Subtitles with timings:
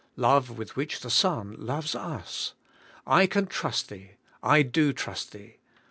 [0.17, 2.55] Love with which the Son loves us!
[3.05, 5.57] I can trust thee, I do trust thee.